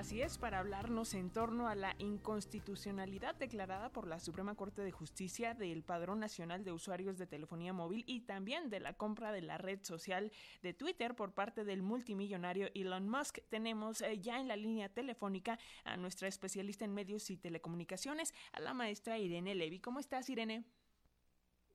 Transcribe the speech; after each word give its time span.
Así 0.00 0.22
es, 0.22 0.38
para 0.38 0.60
hablarnos 0.60 1.12
en 1.12 1.30
torno 1.30 1.68
a 1.68 1.74
la 1.74 1.94
inconstitucionalidad 1.98 3.34
declarada 3.34 3.90
por 3.90 4.06
la 4.06 4.18
Suprema 4.18 4.54
Corte 4.54 4.80
de 4.80 4.92
Justicia 4.92 5.52
del 5.52 5.82
Padrón 5.82 6.20
Nacional 6.20 6.64
de 6.64 6.72
Usuarios 6.72 7.18
de 7.18 7.26
Telefonía 7.26 7.74
Móvil 7.74 8.04
y 8.06 8.22
también 8.22 8.70
de 8.70 8.80
la 8.80 8.94
compra 8.94 9.30
de 9.30 9.42
la 9.42 9.58
red 9.58 9.80
social 9.82 10.32
de 10.62 10.72
Twitter 10.72 11.14
por 11.14 11.34
parte 11.34 11.64
del 11.64 11.82
multimillonario 11.82 12.68
Elon 12.74 13.10
Musk. 13.10 13.40
Tenemos 13.50 14.00
eh, 14.00 14.18
ya 14.18 14.40
en 14.40 14.48
la 14.48 14.56
línea 14.56 14.88
telefónica 14.88 15.58
a 15.84 15.98
nuestra 15.98 16.28
especialista 16.28 16.86
en 16.86 16.94
medios 16.94 17.28
y 17.28 17.36
telecomunicaciones, 17.36 18.32
a 18.52 18.60
la 18.60 18.72
maestra 18.72 19.18
Irene 19.18 19.54
Levy. 19.54 19.80
¿Cómo 19.80 20.00
estás, 20.00 20.30
Irene? 20.30 20.64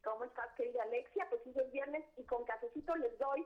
¿Cómo 0.03 0.25
estás, 0.25 0.47
querida 0.57 0.81
Alexia? 0.81 1.27
Pues 1.29 1.45
es 1.45 1.71
viernes 1.71 2.03
y 2.17 2.23
con 2.23 2.43
cafecito 2.45 2.95
les 2.95 3.15
doy 3.19 3.45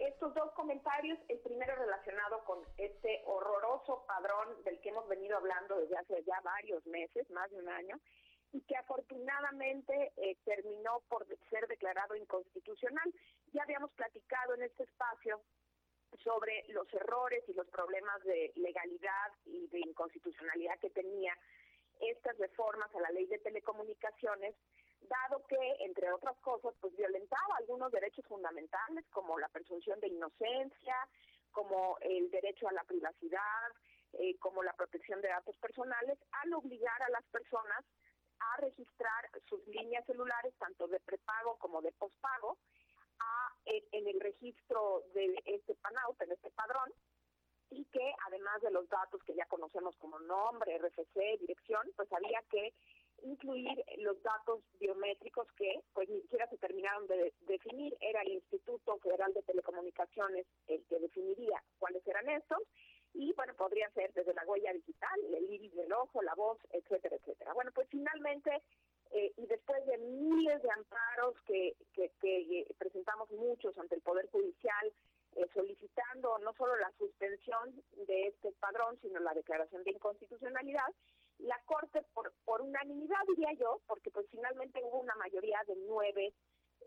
estos 0.00 0.34
dos 0.34 0.52
comentarios, 0.52 1.18
el 1.28 1.38
primero 1.40 1.74
relacionado 1.76 2.44
con 2.44 2.60
este 2.76 3.22
horroroso 3.26 4.04
padrón 4.06 4.62
del 4.64 4.80
que 4.80 4.90
hemos 4.90 5.08
venido 5.08 5.36
hablando 5.36 5.78
desde 5.78 5.96
hace 5.96 6.24
ya 6.24 6.40
varios 6.40 6.84
meses, 6.86 7.28
más 7.30 7.50
de 7.50 7.58
un 7.58 7.68
año, 7.68 8.00
y 8.52 8.60
que 8.62 8.76
afortunadamente 8.76 10.12
eh, 10.16 10.36
terminó 10.44 11.00
por 11.08 11.26
ser 11.50 11.66
declarado 11.66 12.14
inconstitucional. 12.16 13.12
Ya 13.52 13.62
habíamos 13.62 13.90
platicado 13.92 14.54
en 14.54 14.62
este 14.62 14.84
espacio 14.84 15.40
sobre 16.22 16.64
los 16.68 16.92
errores 16.94 17.44
y 17.48 17.52
los 17.52 17.66
problemas 17.68 18.22
de 18.24 18.52
legalidad 18.56 19.32
y 19.44 19.66
de 19.68 19.80
inconstitucionalidad 19.80 20.78
que 20.78 20.90
tenía 20.90 21.36
estas 22.00 22.36
reformas 22.38 22.94
a 22.94 23.00
la 23.00 23.10
ley 23.10 23.26
de 23.26 23.38
telecomunicaciones 23.38 24.54
dado 25.02 25.44
que, 25.46 25.76
entre 25.80 26.12
otras 26.12 26.36
cosas, 26.40 26.74
pues 26.80 26.94
violentaba 26.96 27.56
algunos 27.56 27.92
derechos 27.92 28.24
fundamentales 28.26 29.04
como 29.10 29.38
la 29.38 29.48
presunción 29.48 30.00
de 30.00 30.08
inocencia, 30.08 30.96
como 31.52 31.96
el 32.00 32.30
derecho 32.30 32.68
a 32.68 32.72
la 32.72 32.84
privacidad, 32.84 33.72
eh, 34.12 34.36
como 34.38 34.62
la 34.62 34.72
protección 34.74 35.20
de 35.20 35.28
datos 35.28 35.56
personales, 35.56 36.18
al 36.42 36.54
obligar 36.54 37.02
a 37.02 37.10
las 37.10 37.24
personas 37.26 37.84
a 38.38 38.56
registrar 38.60 39.30
sus 39.48 39.66
líneas 39.66 40.04
celulares, 40.06 40.54
tanto 40.58 40.86
de 40.88 41.00
prepago 41.00 41.56
como 41.58 41.80
de 41.80 41.92
pospago, 41.92 42.58
a, 43.18 43.52
en, 43.64 44.06
el 44.06 44.20
registro 44.20 45.02
de 45.14 45.34
este 45.46 45.74
PANAUT, 45.76 46.20
en 46.22 46.32
este 46.32 46.50
padrón, 46.50 46.92
y 47.70 47.84
que 47.86 48.14
además 48.26 48.60
de 48.62 48.70
los 48.70 48.88
datos 48.88 49.22
que 49.24 49.34
ya 49.34 49.46
conocemos 49.46 49.96
como 49.96 50.18
nombre, 50.20 50.78
RFC, 50.78 51.38
dirección, 51.40 51.90
pues 51.96 52.12
había 52.12 52.42
que 52.50 52.74
incluir 53.22 53.82
los 53.98 54.22
datos 54.22 54.60
biométricos 54.78 55.46
que 55.52 55.80
pues 55.92 56.08
ni 56.08 56.20
siquiera 56.22 56.48
se 56.48 56.58
terminaron 56.58 57.06
de 57.06 57.32
definir. 57.42 57.96
Era 58.00 58.22
el 58.22 58.32
Instituto 58.32 58.98
Federal 58.98 59.32
de 59.32 59.42
Telecomunicaciones 59.42 60.46
el 60.68 60.84
que 60.86 60.98
definiría 60.98 61.62
cuáles 61.78 62.06
eran 62.06 62.28
estos 62.28 62.62
y 63.14 63.32
bueno, 63.32 63.54
podría 63.54 63.88
ser 63.90 64.12
desde 64.12 64.34
la 64.34 64.44
huella 64.46 64.72
digital, 64.72 65.18
el 65.34 65.50
iris 65.50 65.74
del 65.74 65.92
ojo, 65.92 66.22
la 66.22 66.34
voz, 66.34 66.58
etcétera, 66.70 67.16
etcétera. 67.16 67.54
Bueno, 67.54 67.70
pues 67.74 67.88
finalmente 67.88 68.62
eh, 69.12 69.32
y 69.36 69.46
después 69.46 69.84
de 69.86 69.98
miles 69.98 70.62
de 70.62 70.70
amparos 70.70 71.40
que, 71.46 71.76
que, 71.94 72.10
que 72.20 72.66
presentamos 72.76 73.30
muchos 73.30 73.76
ante 73.78 73.94
el 73.94 74.02
Poder 74.02 74.28
Judicial, 74.30 74.92
eh, 75.36 75.46
solicitando 75.54 76.38
no 76.38 76.52
solo 76.54 76.76
la 76.76 76.90
suspensión 76.98 77.82
de 78.06 78.28
este 78.28 78.52
padrón, 78.52 78.98
sino 79.00 79.20
la 79.20 79.34
declaración 79.34 79.84
de 79.84 79.92
inconstitucionalidad, 79.92 80.88
la 81.38 81.60
Corte, 81.64 82.02
por, 82.14 82.32
por 82.44 82.62
unanimidad 82.62 83.18
diría 83.28 83.52
yo, 83.58 83.80
porque 83.86 84.10
pues 84.10 84.26
finalmente 84.30 84.82
hubo 84.82 85.00
una 85.00 85.14
mayoría 85.16 85.58
de 85.66 85.76
nueve 85.86 86.34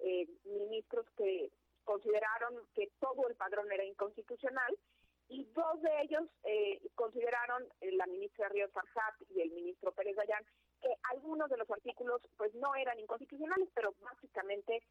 eh, 0.01 0.27
ministros 0.45 1.05
que 1.17 1.51
consideraron 1.83 2.55
que 2.73 2.91
todo 2.99 3.27
el 3.27 3.35
padrón 3.35 3.71
era 3.71 3.83
inconstitucional 3.83 4.77
y 5.29 5.45
dos 5.53 5.81
de 5.81 6.01
ellos 6.01 6.23
eh, 6.43 6.81
consideraron, 6.95 7.63
eh, 7.81 7.91
la 7.91 8.07
ministra 8.07 8.49
Ríos 8.49 8.71
Farjat 8.71 9.15
y 9.29 9.41
el 9.41 9.51
ministro 9.51 9.91
Pérez 9.91 10.15
Dayán, 10.15 10.43
que 10.81 10.89
algunos 11.11 11.49
de 11.49 11.57
los 11.57 11.69
artículos 11.69 12.21
pues 12.35 12.53
no 12.55 12.73
eran 12.75 12.99
inconstitucionales, 12.99 13.69
pero 13.75 13.93
básicamente 14.01 14.81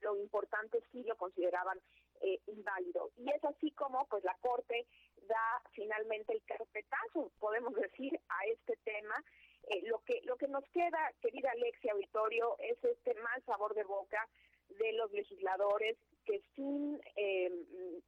lo 0.00 0.16
importante 0.16 0.80
sí 0.92 1.02
lo 1.02 1.16
consideraban 1.16 1.80
eh, 2.20 2.38
inválido. 2.46 3.10
Y 3.16 3.28
es 3.30 3.44
así 3.44 3.72
como 3.72 4.06
pues 4.06 4.22
la 4.24 4.36
Corte 4.40 4.86
da 5.26 5.62
finalmente 5.72 6.32
el 6.32 6.42
carpetazo, 6.44 7.30
podemos 7.38 7.74
decir, 7.74 8.18
a 8.28 8.46
este 8.46 8.76
tema. 8.84 9.22
Eh, 9.68 9.82
lo 9.86 9.98
que 10.00 10.20
lo 10.22 10.36
que 10.36 10.48
nos 10.48 10.64
queda, 10.70 11.12
querida 11.20 11.50
Alexia 11.50 11.92
Auditorio, 11.92 12.56
es 12.60 12.82
este 12.84 13.14
mal 13.14 13.42
sabor 13.44 13.74
de 13.74 13.84
boca 13.84 14.28
de 14.68 14.92
los 14.92 15.10
legisladores 15.12 15.96
que 16.24 16.40
sin 16.54 17.00
eh, 17.16 17.50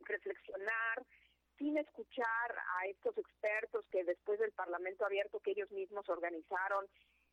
reflexionar, 0.00 1.04
sin 1.56 1.76
escuchar 1.78 2.54
a 2.78 2.86
estos 2.86 3.16
expertos 3.18 3.84
que 3.90 4.04
después 4.04 4.38
del 4.38 4.52
Parlamento 4.52 5.04
abierto 5.04 5.40
que 5.40 5.52
ellos 5.52 5.70
mismos 5.72 6.08
organizaron 6.08 6.86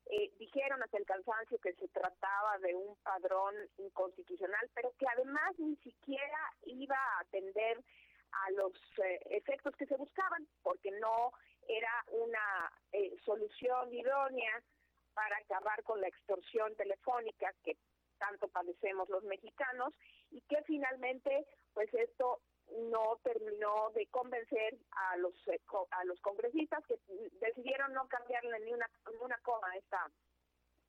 eh, 0.07 0.31
dijeron 0.37 0.83
hasta 0.83 0.99
el 0.99 1.05
cansancio 1.05 1.57
que 1.57 1.73
se 1.73 1.87
trataba 1.87 2.59
de 2.59 2.75
un 2.75 2.95
padrón 2.97 3.55
inconstitucional, 3.77 4.69
pero 4.75 4.93
que 4.99 5.07
además 5.07 5.57
ni 5.57 5.75
siquiera 5.77 6.53
iba 6.63 6.95
a 6.95 7.21
atender 7.21 7.83
a 8.31 8.51
los 8.51 8.73
eh, 9.03 9.19
efectos 9.31 9.75
que 9.75 9.87
se 9.87 9.97
buscaban, 9.97 10.47
porque 10.61 10.91
no 10.91 11.31
era 11.67 12.05
una 12.09 12.71
eh, 12.91 13.15
solución 13.25 13.91
idónea 13.91 14.61
para 15.15 15.37
acabar 15.37 15.81
con 15.83 15.99
la 15.99 16.07
extorsión 16.07 16.75
telefónica 16.75 17.51
que 17.63 17.77
tanto 18.19 18.44
padecemos 18.55 19.09
los 19.09 19.23
mexicanos 19.25 19.93
y 20.31 20.39
que 20.47 20.63
finalmente 20.63 21.45
pues 21.73 21.93
esto 21.93 22.39
no 22.89 23.19
terminó 23.21 23.91
de 23.93 24.07
convencer 24.07 24.77
a 24.91 25.17
los 25.17 25.35
eh, 25.49 25.59
a 25.91 26.05
los 26.05 26.19
congresistas 26.21 26.81
que 26.87 26.95
decidieron 27.41 27.93
no 27.93 28.07
cambiarle 28.07 28.59
ni 28.61 28.73
una 28.73 28.89
una 29.21 29.37
coma 29.39 29.69
a 29.71 29.77
esta 29.77 30.11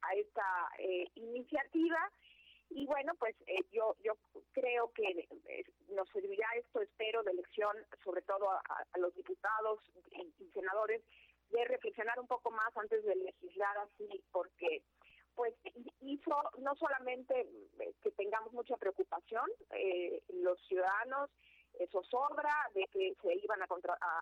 a 0.02 0.14
esta 0.14 0.68
eh, 0.78 1.08
iniciativa. 1.16 2.00
Y 2.70 2.86
bueno 2.86 3.14
pues 3.18 3.34
eh, 3.48 3.64
yo 3.72 3.96
yo 4.04 4.14
creo 4.52 4.92
que 4.92 5.28
nos 5.88 6.08
servirá 6.10 6.48
esto 6.56 6.80
espero 6.80 7.24
de 7.24 7.32
elección 7.32 7.76
sobre 8.04 8.22
todo 8.22 8.48
a, 8.50 8.98
los 8.98 9.14
diputados 9.14 9.80
y, 10.12 10.50
senadores 10.54 11.02
de 11.50 11.64
reflexionar 11.64 12.18
un 12.18 12.26
poco 12.26 12.50
más 12.50 12.76
antes 12.76 13.04
de 13.04 13.14
legislar 13.14 13.76
así 13.78 14.08
porque 14.32 14.82
pues 15.36 15.54
hizo 16.00 16.34
no 16.58 16.74
solamente 16.74 17.46
que 18.02 18.10
tengamos 18.12 18.52
mucha 18.52 18.76
preocupación 18.76 19.44
los 20.28 20.58
ciudadanos 20.66 21.30
eso 21.78 22.02
sobra, 22.04 22.54
de 22.74 22.86
que 22.92 23.14
se 23.20 23.34
iban 23.34 23.60
a, 23.62 23.66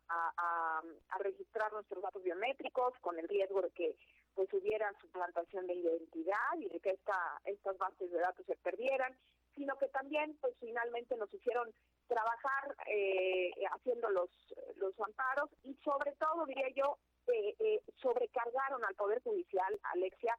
a, 0.08 0.82
a, 1.10 1.18
registrar 1.18 1.72
nuestros 1.72 2.02
datos 2.02 2.22
biométricos 2.22 2.94
con 3.00 3.18
el 3.18 3.28
riesgo 3.28 3.62
de 3.62 3.70
que 3.70 3.96
pues 4.34 4.52
hubiera 4.52 4.92
suplantación 5.00 5.66
de 5.66 5.74
identidad 5.74 6.58
y 6.58 6.68
de 6.68 6.80
que 6.80 6.90
esta, 6.90 7.40
estas 7.44 7.78
bases 7.78 8.10
de 8.10 8.18
datos 8.18 8.44
se 8.46 8.56
perdieran, 8.56 9.16
sino 9.54 9.76
que 9.78 9.88
también 9.88 10.36
pues 10.40 10.54
finalmente 10.58 11.16
nos 11.16 11.32
hicieron 11.32 11.72
trabajar 12.08 12.76
eh, 12.86 13.52
haciendo 13.72 14.10
los, 14.10 14.30
los 14.76 14.98
amparos 15.00 15.50
y 15.62 15.74
sobre 15.84 16.12
todo 16.16 16.46
diría 16.46 16.68
yo 16.74 16.98
eh, 17.32 17.54
eh, 17.60 17.80
sobrecargaron 17.96 18.84
al 18.84 18.94
Poder 18.96 19.22
Judicial, 19.22 19.78
Alexia, 19.94 20.36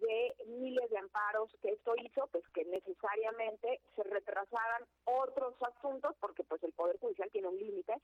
de 0.00 0.34
miles 0.46 0.90
de 0.90 0.98
amparos 0.98 1.50
que 1.62 1.70
esto 1.70 1.94
hizo 1.96 2.26
pues 2.28 2.44
que 2.52 2.64
necesariamente 2.64 3.80
se 3.94 4.02
retrasaran 4.02 4.84
otros 5.04 5.54
asuntos 5.62 6.14
porque 6.20 6.44
pues 6.44 6.62
el 6.62 6.72
poder 7.46 7.46
judicial 7.46 7.46
tiene 7.46 7.48
un 7.48 7.58
límite 7.58 7.94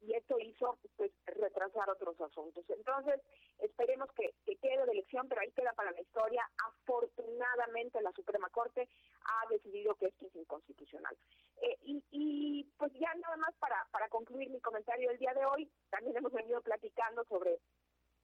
y 0.00 0.12
esto 0.14 0.38
hizo 0.38 0.78
pues 0.96 1.12
retrasar 1.24 1.88
otros 1.88 2.20
asuntos. 2.20 2.64
Entonces 2.68 3.20
esperemos 3.58 4.08
que, 4.12 4.34
quede 4.60 4.84
de 4.84 4.92
elección 4.92 5.26
pero 5.28 5.40
ahí 5.40 5.50
queda 5.52 5.72
para 5.72 5.92
la 5.92 6.00
historia. 6.00 6.48
Afortunadamente 6.58 8.02
la 8.02 8.12
Suprema 8.12 8.48
Corte 8.50 8.88
ha 9.24 9.48
decidido 9.48 9.94
que 9.94 10.06
esto 10.06 10.26
es 10.26 10.36
inconstitucional. 10.36 11.16
Eh, 11.62 11.76
y, 11.82 12.04
y 12.10 12.64
pues 12.76 12.92
ya 12.94 13.14
nada 13.14 13.36
más 13.36 13.54
para 13.58 13.86
para 13.90 14.08
concluir 14.08 14.50
mi 14.50 14.60
comentario 14.60 15.08
del 15.08 15.18
día 15.18 15.32
de 15.32 15.46
hoy 15.46 15.70
también 15.90 16.16
hemos 16.16 16.32
venido 16.32 16.60
platicando 16.60 17.24
sobre 17.24 17.60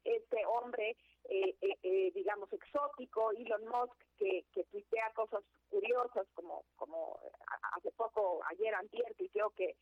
este 0.04 0.44
hombre, 0.46 0.96
eh, 1.28 1.54
eh, 1.60 1.78
eh, 1.82 2.10
digamos, 2.14 2.52
exótico, 2.52 3.32
Elon 3.32 3.66
Musk, 3.66 3.94
que, 4.16 4.44
que 4.52 4.64
tuitea 4.64 5.12
cosas 5.14 5.44
curiosas, 5.68 6.26
como 6.34 6.64
como 6.76 7.18
hace 7.76 7.90
poco, 7.92 8.40
ayer 8.48 8.74
antier, 8.74 9.14
tuiteó 9.14 9.50
que 9.50 9.76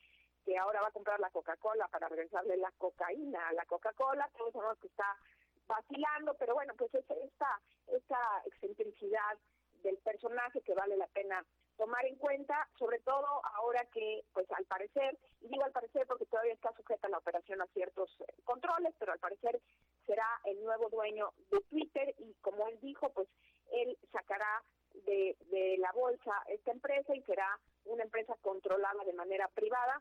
que 0.49 0.57
ahora 0.57 0.81
va 0.81 0.89
a 0.89 0.93
comprar 0.93 1.21
la 1.21 1.29
Coca-Cola 1.29 1.89
para 1.89 2.09
regresarle 2.09 2.57
la 2.57 2.73
cocaína 2.79 3.49
a 3.49 3.53
la 3.53 3.67
Coca-Cola, 3.67 4.31
todos 4.35 4.51
sabemos 4.55 4.79
que 4.79 4.87
está 4.87 5.15
vacilando, 5.67 6.33
pero 6.39 6.55
bueno, 6.55 6.73
pues 6.79 6.95
es 6.95 7.05
esta, 7.11 7.61
esta 7.89 8.19
excentricidad 8.47 9.37
del 9.83 9.99
personaje 9.99 10.63
que 10.63 10.73
vale 10.73 10.97
la 10.97 11.07
pena 11.09 11.45
tomar 11.77 12.07
en 12.07 12.17
cuenta, 12.17 12.67
sobre 12.79 12.99
todo 13.01 13.27
ahora 13.57 13.85
que, 13.93 14.25
pues 14.33 14.51
al 14.53 14.65
parecer, 14.65 15.19
y 15.43 15.49
digo 15.49 15.65
al 15.65 15.73
parecer 15.73 16.07
porque 16.07 16.25
todavía 16.25 16.55
está 16.55 16.73
sujeta 16.73 17.11
la 17.11 17.19
operación 17.19 17.61
a 17.61 17.67
ciertos 17.67 18.11
controles, 18.45 18.95
pero 18.99 19.13
al 19.13 19.19
parecer 19.19 19.61
será 20.07 20.27
el 20.45 20.65
nuevo 20.65 20.89
dueño 20.89 21.31
de 21.51 21.61
Twitter 21.69 22.15
y 22.17 22.33
como 22.41 22.67
él 22.69 22.81
dijo, 22.81 23.11
pues 23.11 23.29
él 23.71 23.99
sacará 24.13 24.63
de, 25.05 25.37
de 25.51 25.77
la 25.77 25.93
bolsa 25.93 26.33
esta 26.47 26.71
empresa 26.73 27.15
y 27.15 27.21
será 27.25 27.61
una 27.85 28.03
empresa 28.03 28.35
controlada 28.41 29.05
de 29.05 29.13
manera 29.13 29.47
privada. 29.49 30.01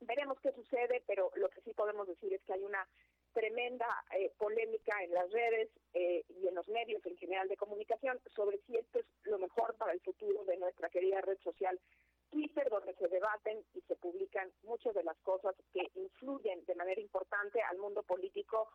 Veremos 0.00 0.38
qué 0.40 0.52
sucede, 0.52 1.02
pero 1.06 1.30
lo 1.36 1.48
que 1.48 1.60
sí 1.62 1.72
podemos 1.72 2.06
decir 2.06 2.32
es 2.32 2.42
que 2.44 2.52
hay 2.52 2.62
una 2.62 2.86
tremenda 3.32 3.86
eh, 4.16 4.32
polémica 4.38 5.02
en 5.02 5.12
las 5.12 5.30
redes 5.30 5.68
eh, 5.94 6.24
y 6.28 6.48
en 6.48 6.54
los 6.54 6.68
medios 6.68 7.04
en 7.04 7.16
general 7.18 7.48
de 7.48 7.56
comunicación 7.56 8.18
sobre 8.34 8.58
si 8.66 8.76
esto 8.76 8.98
es 8.98 9.06
lo 9.24 9.38
mejor 9.38 9.74
para 9.76 9.92
el 9.92 10.00
futuro 10.00 10.44
de 10.44 10.56
nuestra 10.56 10.88
querida 10.88 11.20
red 11.20 11.38
social 11.44 11.78
Twitter, 12.30 12.68
donde 12.70 12.94
se 12.94 13.08
debaten 13.08 13.62
y 13.74 13.80
se 13.82 13.96
publican 13.96 14.50
muchas 14.62 14.94
de 14.94 15.04
las 15.04 15.16
cosas 15.18 15.54
que 15.72 15.90
influyen 15.94 16.64
de 16.64 16.74
manera 16.74 17.00
importante 17.00 17.60
al 17.62 17.78
mundo 17.78 18.02
político, 18.02 18.68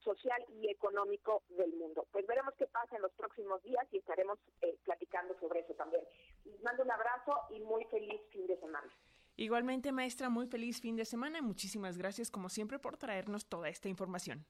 social 0.00 0.44
y 0.48 0.68
económico 0.70 1.42
del 1.48 1.72
mundo. 1.74 2.06
Pues 2.12 2.26
veremos 2.26 2.54
qué 2.56 2.66
pasa 2.66 2.96
en 2.96 3.02
los 3.02 3.12
próximos 3.12 3.62
días 3.62 3.86
y 3.90 3.98
estaremos 3.98 4.38
eh, 4.60 4.76
platicando 4.84 5.38
sobre 5.40 5.60
eso 5.60 5.74
también. 5.74 6.02
Les 6.44 6.62
mando 6.62 6.82
un 6.82 6.90
abrazo 6.90 7.34
y 7.50 7.60
muy 7.60 7.84
feliz 7.86 8.20
fin 8.30 8.46
de 8.46 8.58
semana. 8.58 8.92
Igualmente, 9.36 9.92
maestra, 9.92 10.28
muy 10.28 10.46
feliz 10.46 10.80
fin 10.80 10.96
de 10.96 11.04
semana 11.04 11.38
y 11.38 11.42
muchísimas 11.42 11.96
gracias 11.96 12.30
como 12.30 12.48
siempre 12.48 12.78
por 12.78 12.96
traernos 12.96 13.46
toda 13.46 13.68
esta 13.68 13.88
información. 13.88 14.44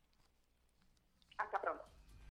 Hasta 1.39 1.61
pronto. 1.61 1.72